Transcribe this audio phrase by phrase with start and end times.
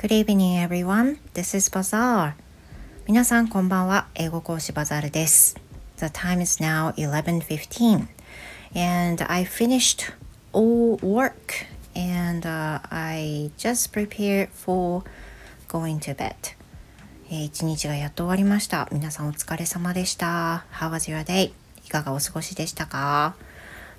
[0.00, 1.18] Good evening everyone.
[1.34, 2.34] This is Bazaar.
[3.08, 4.06] 皆さんこんばんは。
[4.14, 5.56] 英語講師バザールです。
[5.96, 8.06] The time is now 11:15
[8.76, 10.14] and I finished
[10.52, 11.66] all work
[11.96, 15.02] and、uh, I just prepared for
[15.66, 16.36] going to bed.
[17.28, 18.88] 一日がやっと終わりました。
[18.92, 20.64] 皆さんお疲れ様でした。
[20.74, 21.50] How was your day?
[21.84, 23.34] いかがお過ごしでしたか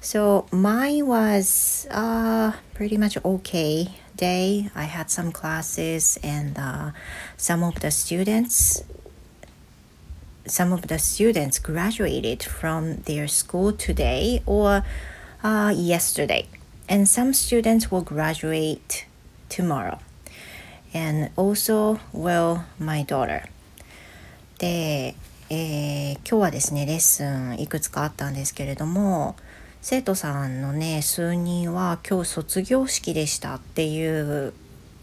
[0.00, 4.70] So mine was uh, pretty much okay day.
[4.74, 6.90] I had some classes and uh,
[7.36, 8.84] some of the students
[10.46, 14.84] some of the students graduated from their school today or
[15.42, 16.46] uh, yesterday
[16.88, 19.06] and some students will graduate
[19.48, 19.98] tomorrow
[20.92, 23.48] and also will my daughter
[24.58, 25.16] で、
[25.50, 29.36] えー、今日はですねレッスンいくつかあったんですけれども
[29.81, 34.53] 生徒さんのね数人は今日卒業式でしたっていう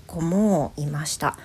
[0.07, 1.39] 子もいました。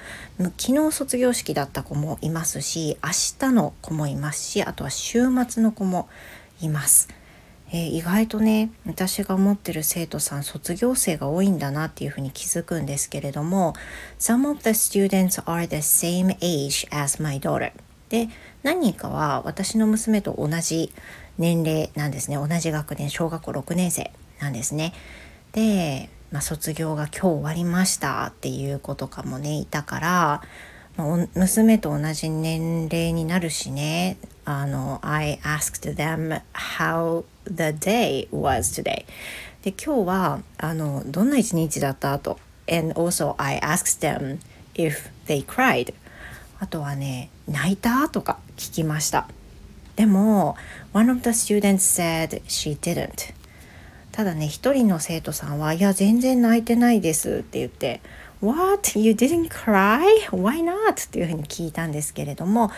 [0.57, 3.09] 昨日卒業式だった子もいますし明
[3.49, 6.09] 日の子もいますしあとは週末の子も
[6.61, 7.09] います、
[7.71, 13.73] えー、意外とね私が思ってる生徒さん卒業生が多いんだなっていうふうに気づくんですけれども
[14.19, 17.71] Some of the students are the same age as my daughter
[18.11, 18.27] で
[18.61, 20.91] 何人かは私の娘と同じ
[21.37, 22.35] 年齢なんですね。
[22.35, 24.93] 同じ学年小学校6年生なんですね。
[25.53, 30.41] で、まあ、卒業が今日終わりましたっていう子とかもねいたから、
[30.97, 39.05] まあ、娘と同じ年齢になるしねあの I asked them how the day was today
[39.63, 42.37] で今日はあのどんな一日だったと。
[42.69, 44.39] And also I asked them
[44.75, 45.93] if they cried
[46.61, 48.07] あとはね泣いた？
[48.07, 49.27] とか聞きました
[49.95, 50.55] でも
[50.93, 53.33] one of the students said she didn't
[54.11, 57.99] ただね一人の生徒さんはいや全然泣いてないですって言って
[58.41, 58.97] What?
[58.99, 60.03] You didn't cry?
[60.29, 61.07] Why not?
[61.07, 62.71] っていうふうに聞いたんですけれども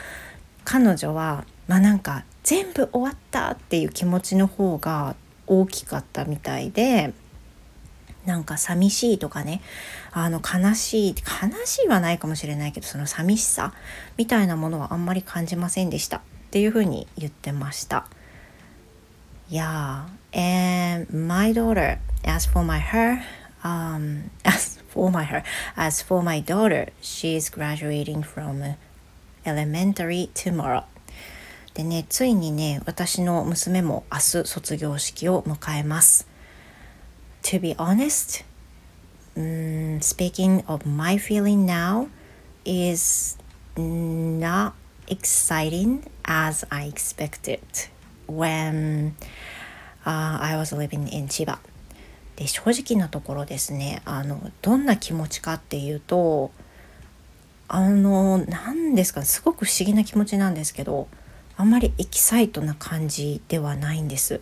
[0.64, 7.14] 彼女はまあなんか全部終わったっていう気持ちの方が大きかったみたいで
[8.26, 9.62] なんか寂しいとかね
[10.12, 13.74] あの悲しい悲しいはないかもしれないけどその寂しさ
[14.18, 18.06] みたいなものはあんまり感じませんでしたっていうふうに言ってました。
[19.50, 23.22] Yeah, and my daughter, as for my her,
[23.64, 25.44] um, as for my her,
[25.76, 28.76] as for my daughter, she's graduating from
[29.46, 30.86] elementary tomorrow.
[31.74, 36.28] でね、ついにね、私の娘も明日卒業式を迎えます。
[37.44, 38.44] To be honest,
[39.36, 42.08] um, speaking of my feeling now
[42.66, 43.38] is
[43.76, 44.74] not
[45.08, 47.60] exciting as I expected
[48.28, 49.16] when、
[50.06, 51.60] uh, I was living in 千葉
[52.36, 56.52] で正直なところですねあのどんな気持ちかっていうと
[57.68, 61.08] あの何ですかすごく不思議な気持ちなんですけど
[61.58, 64.42] あんまりエキサイトな感じではないんです。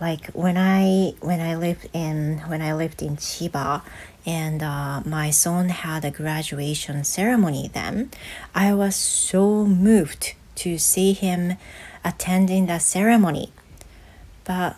[0.00, 3.82] Like when I when I lived in when I lived in Chiba
[4.26, 8.10] and uh, my son had a graduation ceremony then
[8.54, 11.56] I was so moved to see him
[12.04, 13.52] attending the ceremony.
[14.44, 14.76] But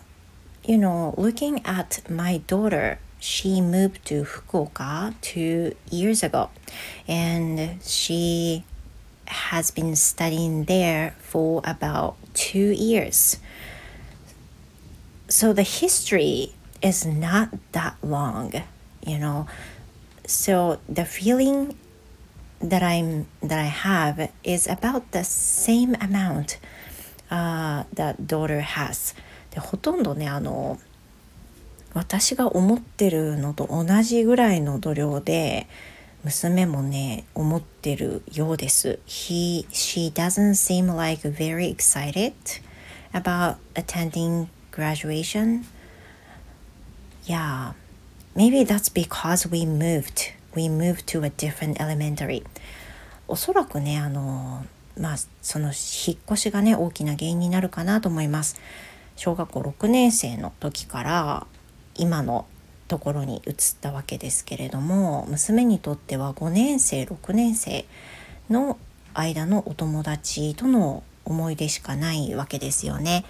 [0.63, 6.49] you know looking at my daughter she moved to Fukuoka two years ago.
[7.07, 8.65] And she
[9.27, 13.37] has been studying there for about two years
[15.30, 16.52] so the history
[16.82, 18.52] is not that long
[19.04, 19.46] you know
[20.26, 21.74] so the feeling
[22.60, 26.58] that i'm that i have is about the same amount
[27.30, 29.14] uh, that daughter has
[29.50, 30.78] でほとんどねあの
[31.94, 35.66] 私が思ってるのと同じぐらいの度量で
[36.24, 38.98] 娘もね思ってるようです。
[39.06, 42.34] He, she doesn't seem like very excited
[43.14, 45.65] about attending graduation.
[47.25, 47.73] Yeah
[48.35, 50.33] maybe that's because we moved.
[50.55, 52.43] We moved to a different elementary.
[53.27, 54.65] おそらくねあの
[54.97, 58.59] まあその引っ越しがね大きな原因になるかなと思います。
[59.15, 61.47] 小学校6年生の時から
[61.95, 62.45] 今の
[62.87, 67.85] ところに移ったわけですけれども娘にとっては5年生6年生
[68.49, 68.77] の
[69.13, 73.23] 間のお友達との思い出しかないわけですよね。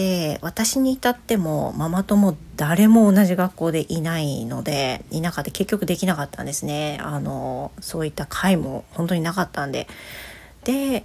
[0.00, 9.86] で私に至ってもママ友誰も同じ学校でいないのでいなかった結局できなかったんですねあのそういった会も本当になかったんで
[10.64, 11.04] で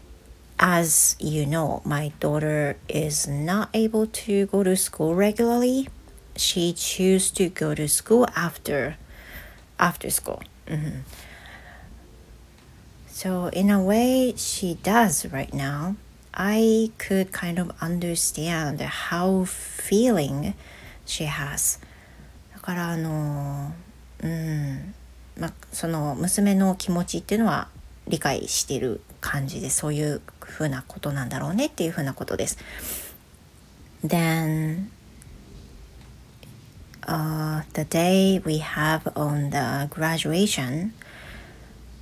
[0.58, 5.90] As you know, my daughter is not able to go to school regularly.
[6.38, 8.96] She choose to go to school after
[9.78, 10.40] after school.
[10.68, 11.04] うん
[13.12, 15.96] So, in a way, she does right now.
[16.36, 20.54] I could kind of understand how feeling
[21.06, 21.80] she has.
[22.54, 23.72] だからあの
[24.22, 24.94] うん
[25.40, 27.70] まあその娘の気持ちっていうのは
[28.08, 32.58] 理解してる感じでそういうふうなことなんだろうねっていうふうなことです。
[34.06, 34.90] Then
[37.04, 40.92] uh, the day we have on the graduation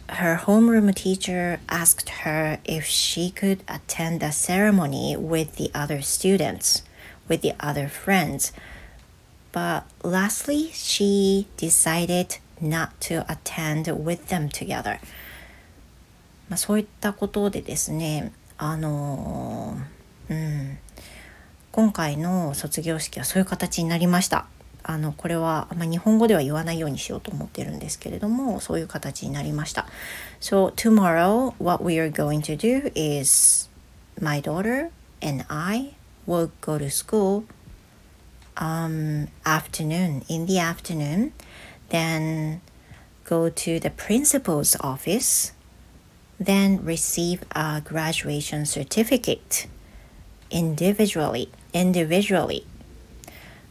[0.09, 6.83] her homeroom teacher asked her if she could attend the ceremony with the other students,
[7.29, 8.53] with the other friends.
[9.53, 14.99] But lastly, she decided not to attend with them together.
[16.49, 19.77] まあ、そういったことでですね、あの、
[20.31, 20.79] うん、
[21.71, 24.47] 今回の卒業式はそういう形になりました。
[24.83, 29.87] あのこれは、まあ、日本語では言わないようにしようと思ってるんですけれどもそういう形になりました。
[30.41, 33.69] So tomorrow what we are going to do is
[34.19, 34.91] my daughter
[35.21, 35.95] and I
[36.27, 37.45] will go to school
[38.57, 41.33] um, afternoon in the afternoon
[41.91, 42.61] then
[43.25, 45.53] go to the principal's office
[46.41, 49.67] then receive a graduation certificate
[50.51, 52.65] individually individually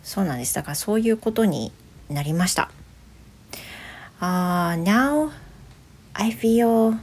[0.04, 0.56] そうなんです。
[0.56, 1.72] だからそういうことに
[2.10, 2.72] なりました。
[4.20, 5.32] Uh, now
[6.14, 6.98] I feel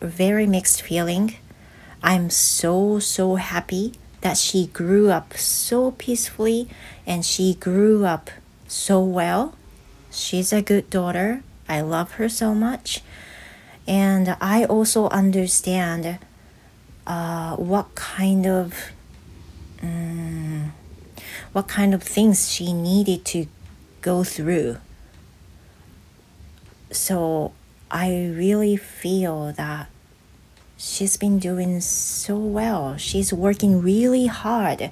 [0.00, 1.36] very mixed feeling.
[2.02, 6.68] I'm so so happy that she grew up so peacefully
[7.06, 8.30] and she grew up
[8.66, 9.54] so well.
[10.10, 11.42] She's a good daughter.
[11.68, 13.02] I love her so much.
[13.86, 16.18] And I also understand
[17.06, 18.74] uh, what kind of
[19.82, 20.72] um,
[21.54, 23.46] what kind of things she needed to
[24.00, 24.76] go through.
[26.90, 27.52] So
[27.90, 29.88] I really feel that
[30.76, 32.96] she's been doing so well.
[32.96, 34.90] She's working really hard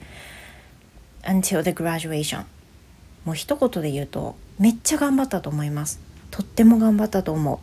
[1.25, 2.45] until the graduation.
[3.25, 6.01] もう一言で言うとめっちゃ頑張ったと思います。
[6.31, 7.59] とっても頑張ったと思う。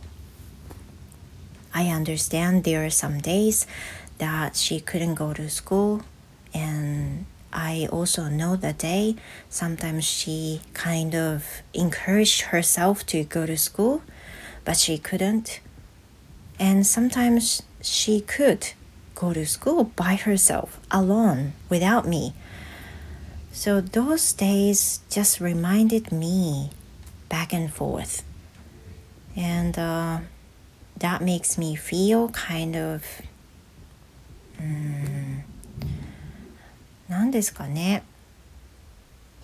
[1.72, 3.68] I understand there are some days
[4.18, 6.02] that she couldn't go to school
[6.54, 9.15] and I also know that day
[9.49, 14.03] sometimes she kind of encouraged herself to go to school,
[14.63, 15.59] but she couldn't.
[16.59, 18.71] And sometimes she could
[19.15, 22.33] go to school by herself, alone, without me.
[23.51, 26.69] So those days just reminded me
[27.27, 28.23] back and forth.
[29.35, 30.19] And uh,
[30.97, 33.03] that makes me feel kind of.
[34.59, 35.43] Um,
[37.11, 38.03] 何ですかね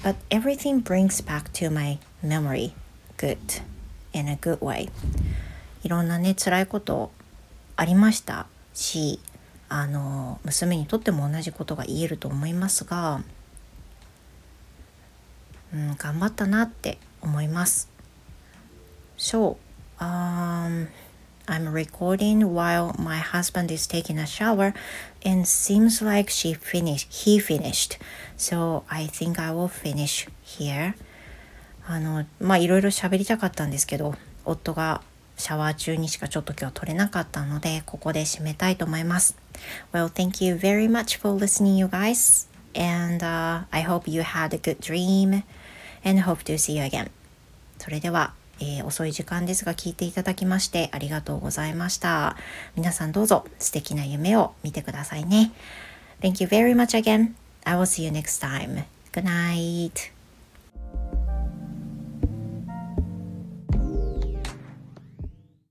[0.01, 2.71] But everything brings back to my memory
[3.17, 3.37] good
[4.13, 4.89] in a good way
[5.83, 7.11] いろんなね辛いこと
[7.75, 9.19] ありましたし
[9.67, 13.21] あの娘にとっても同じことが言えると思いますが、
[15.73, 17.89] うん、頑張ったなって思います。
[19.17, 19.57] So,
[19.99, 20.87] um,
[21.47, 24.73] I'm recording while my husband is taking a shower
[25.25, 27.97] and seems like she finished he finished
[28.35, 30.93] so I think I will finish here
[31.87, 35.01] あのまあいろいろ喋りたかったんですけど夫が
[35.37, 39.37] シャワー中にしかちょっと今日撮れなかったのでここで締めたいと思います
[39.93, 44.57] Well thank you very much for listening you guys and、uh, I hope you had a
[44.57, 45.43] good dream
[46.03, 47.09] and hope to see you again
[47.77, 52.35] それではえー、遅い時間ですが聞いていただきましてありがとうございました。
[52.75, 55.51] 皆さんどうぞ素敵な夢を見てくださいね。
[56.21, 57.33] Thank you very much again.
[57.63, 58.83] I will see you next time.
[59.11, 60.16] Good night.